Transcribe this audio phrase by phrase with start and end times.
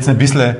[0.00, 0.56] Jetzt eine bisschen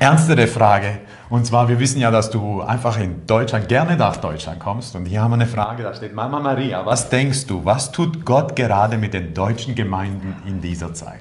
[0.00, 1.00] ernstere Frage.
[1.28, 4.96] Und zwar, wir wissen ja, dass du einfach in Deutschland gerne nach Deutschland kommst.
[4.96, 8.24] Und hier haben wir eine Frage, da steht, Mama Maria, was denkst du, was tut
[8.24, 11.20] Gott gerade mit den deutschen Gemeinden in dieser Zeit?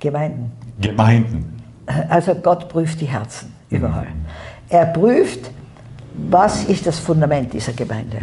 [0.00, 0.52] Gemeinden.
[0.78, 1.62] Gemeinden.
[2.10, 4.08] Also Gott prüft die Herzen überall.
[4.68, 5.50] Er prüft,
[6.28, 8.18] was ist das Fundament dieser Gemeinde?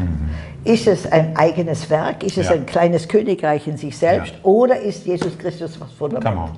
[0.63, 2.21] Ist es ein eigenes Werk?
[2.21, 2.53] Ist es Ja.
[2.53, 4.33] ein kleines Königreich in sich selbst?
[4.33, 4.39] Ja.
[4.43, 6.51] Oder ist Jesus Christus das Fundament?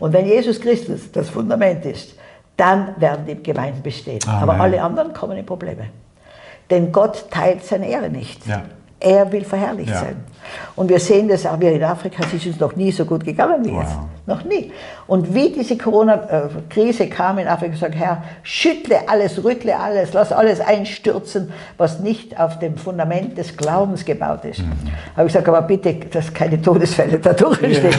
[0.00, 2.16] Und wenn Jesus Christus das Fundament ist,
[2.56, 4.20] dann werden die Gemeinden bestehen.
[4.26, 4.42] Amen.
[4.42, 5.86] Aber alle anderen kommen in Probleme.
[6.68, 8.46] Denn Gott teilt seine Ehre nicht.
[8.46, 8.64] Ja.
[9.00, 10.00] Er will verherrlicht Ja.
[10.00, 10.16] sein.
[10.76, 13.24] Und wir sehen das auch wir in Afrika, es ist uns noch nie so gut
[13.24, 13.82] gegangen wie Wow.
[13.82, 13.96] jetzt.
[14.26, 14.72] Noch nie.
[15.06, 20.60] Und wie diese Corona-Krise kam in Afrika, gesagt, Herr, schüttle alles, rüttle alles, lass alles
[20.60, 24.60] einstürzen, was nicht auf dem Fundament des Glaubens gebaut ist.
[24.60, 24.72] Mhm.
[25.16, 27.94] Habe ich gesagt, aber bitte, dass keine Todesfälle dadurch entstehen.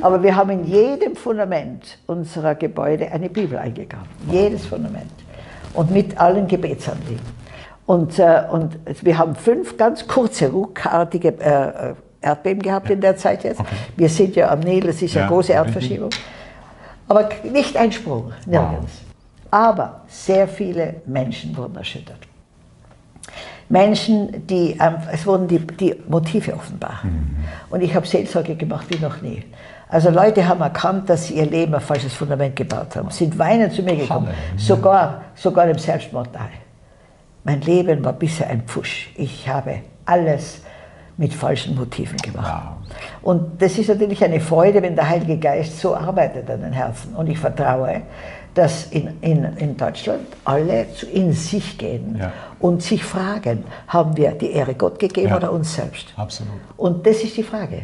[0.00, 4.06] Aber wir haben in jedem Fundament unserer Gebäude eine Bibel eingegraben.
[4.30, 5.10] Jedes Fundament.
[5.74, 7.36] Und mit allen Gebetsanliegen.
[7.86, 13.16] Und, äh, und wir haben fünf ganz kurze, ruckartige äh, äh, Erdbeben gehabt in der
[13.16, 13.62] Zeit jetzt.
[13.96, 15.52] Wir sind ja am Nil, es ist Ja, eine große.
[15.52, 16.10] Erdverschiebung.
[17.08, 18.92] Aber nicht ein Sprung, nirgends.
[19.50, 22.18] Aber sehr viele Menschen wurden erschüttert.
[23.68, 27.02] Menschen, die, ähm, es wurden die, die Motive offenbar.
[27.70, 29.44] Und ich habe Seelsorge gemacht wie noch nie.
[29.88, 33.72] Also Leute haben erkannt, dass sie ihr Leben auf falsches Fundament gebaut haben, sind weinend
[33.72, 36.48] zu mir gekommen, sogar, sogar im Selbstmord nahe.
[37.46, 39.10] Mein Leben war bisher ein Pfusch.
[39.16, 40.62] Ich habe alles
[41.16, 42.72] mit falschen Motiven gemacht.
[43.22, 47.14] Und das ist natürlich eine Freude, wenn der Heilige Geist so arbeitet an den Herzen.
[47.14, 48.02] Und ich vertraue,
[48.52, 52.32] dass in, in, in Deutschland alle zu, in sich gehen Ja.
[52.58, 55.36] und sich fragen, haben wir die Ehre Gott gegeben Ja.
[55.36, 56.12] oder uns selbst?
[56.16, 56.52] Absolut.
[56.76, 57.82] Und das ist die Frage.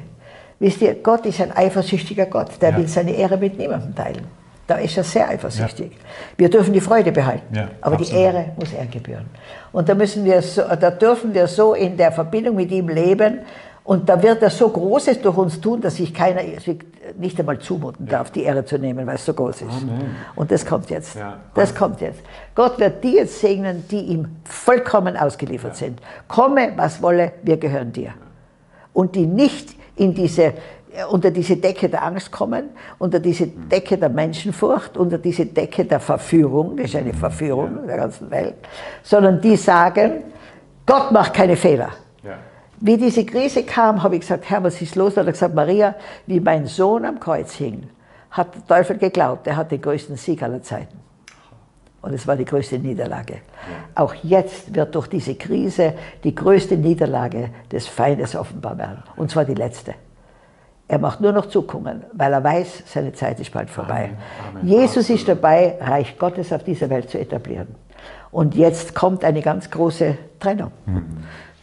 [0.59, 2.77] Wisst ihr, Gott ist ein eifersüchtiger Gott, der Ja.
[2.79, 4.27] will seine Ehre mit niemandem teilen.
[4.72, 5.93] Da ist er sehr eifersüchtig.
[6.38, 8.10] Wir dürfen die Freude behalten, Ja, aber absolut.
[8.10, 9.27] die Ehre muss er gebühren.
[9.71, 13.41] Und da, müssen wir so, da dürfen wir so in der Verbindung mit ihm leben
[13.84, 16.41] und da wird er so Großes durch uns tun, dass sich keiner
[17.19, 19.84] nicht einmal zumuten darf, die Ehre zu nehmen, weil es so groß ist.
[20.37, 21.16] Und das kommt jetzt.
[21.16, 21.37] Ja.
[21.53, 22.21] Das kommt jetzt.
[22.55, 26.00] Gott wird die jetzt segnen, die ihm vollkommen ausgeliefert sind.
[26.28, 28.15] Komme, was wolle, wir gehören dir
[28.94, 30.55] und die nicht in diese,
[31.10, 36.00] unter diese Decke der Angst kommen, unter diese Decke der Menschenfurcht, unter diese Decke der
[36.00, 38.54] Verführung, das ist eine Verführung der ganzen Welt,
[39.02, 40.25] sondern die sagen,
[40.84, 41.91] Gott macht keine Fehler.
[42.22, 42.34] Ja.
[42.81, 45.14] Wie diese Krise kam, habe ich gesagt, Herr, was ist los?
[45.14, 45.94] Da hat er gesagt, Maria,
[46.26, 47.88] wie mein Sohn am Kreuz hing,
[48.31, 50.98] hat der Teufel geglaubt, er hat den größten Sieg aller Zeiten.
[52.02, 53.38] Und es war die größte Niederlage.
[53.94, 55.94] Auch jetzt wird durch diese Krise
[56.25, 59.04] die größte Niederlage des Feindes offenbar werden.
[59.14, 59.94] Und zwar die letzte.
[60.92, 64.10] Er macht nur noch zukommen, weil er weiß, seine Zeit ist bald vorbei.
[64.50, 64.69] Amen.
[64.69, 67.69] Jesus ist dabei, Reich Gottes auf dieser Welt zu etablieren.
[68.30, 70.70] Und jetzt kommt eine ganz große Trennung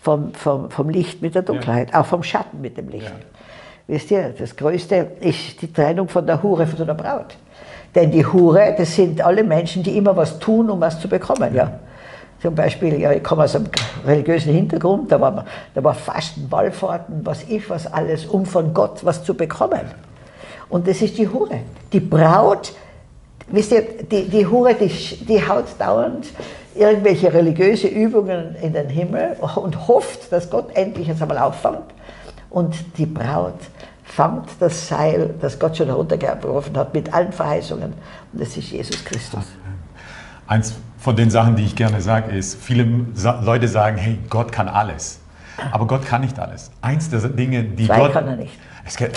[0.02, 3.14] vom, vom, vom Licht mit der Dunkelheit, auch vom Schatten mit dem Licht.
[3.86, 7.38] Wisst ihr, das Größte ist die Trennung von der Hure von der Braut.
[7.94, 11.54] Denn die Hure, das sind alle Menschen, die immer was tun, um was zu bekommen.
[11.54, 11.80] Ja.
[12.42, 13.68] Zum Beispiel, ja, ich komme aus einem
[14.06, 19.04] religiösen Hintergrund, da war, da war Fasten, Wallfahrten, was ich, was alles, um von Gott
[19.04, 19.82] was zu bekommen.
[20.70, 21.60] Und das ist die Hure.
[21.92, 22.74] Die Braut,
[23.48, 24.88] wisst ihr, die, die Hure, die,
[25.26, 26.28] die haut dauernd
[26.76, 31.84] irgendwelche religiöse Übungen in den Himmel und hofft, dass Gott endlich jetzt einmal auffängt.
[32.50, 33.60] Und die Braut
[34.04, 37.94] fangt das Seil, das Gott schon heruntergeworfen hat, mit allen Verheißungen.
[38.32, 39.44] Und das ist Jesus Christus.
[40.48, 44.52] Eins von den Sachen, die ich gerne sage, ist, viele Sa Leute sagen, hey, Gott
[44.52, 45.22] kann alles.
[45.72, 46.72] Aber Gott kann nicht alles.
[46.82, 48.14] Eins der Dinge, die Zwei Gott...
[48.14, 48.58] kann er nicht.
[48.86, 49.10] Es kann,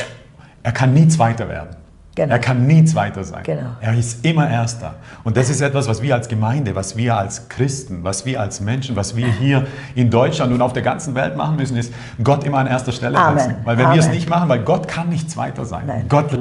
[0.63, 1.77] er kann nie Zweiter werden.
[2.15, 2.35] Genau.
[2.35, 3.43] Er kann nie Zweiter sein.
[3.43, 3.71] Genau.
[3.81, 4.97] Er ist immer Erster.
[5.25, 8.61] Und das ist etwas, was wir als Gemeinde, was wir als Christen, was wir als
[8.61, 11.93] Menschen, was wir hier in Deutschland und auf der ganzen Welt machen müssen, ist
[12.23, 13.39] Gott immer an erster Stelle Amen.
[13.39, 13.57] setzen.
[13.65, 14.17] Weil wenn wir es Amen.
[14.17, 15.85] nicht machen, weil Gott kann nicht Zweiter sein.
[15.87, 16.05] Nein.
[16.11, 16.39] Gott,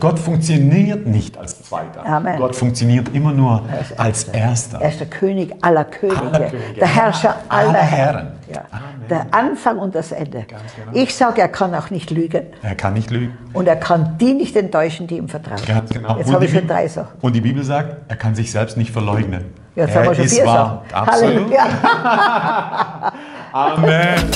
[0.00, 2.04] Gott funktioniert nicht als Zweiter.
[2.04, 2.36] Amen.
[2.38, 3.62] Gott funktioniert immer nur
[3.96, 4.80] als Erster.
[4.80, 6.80] Er ist der König aller Könige, Aller Könige.
[6.80, 8.14] der Herrscher aller, Aller Herren.
[8.14, 8.32] Herren.
[8.52, 8.62] Ja.
[9.10, 10.44] Der Anfang und das Ende.
[10.48, 10.60] Genau.
[10.92, 13.36] Ich sage, er kann auch nicht lügen Er kann nicht lügen.
[13.52, 15.60] und er kann die nicht enttäuschen, die ihm vertrauen.
[15.66, 16.16] Ganz genau.
[16.18, 17.18] Jetzt habe ich schon drei Sachen.
[17.20, 19.44] Und die Bibel sagt, er kann sich selbst nicht verleugnen.
[19.76, 20.84] Jetzt er haben wir schon ist vier wahr.
[20.90, 21.08] Sachen.
[21.08, 21.58] Absolut.
[21.58, 23.12] Halleluja.
[23.52, 24.30] Amen.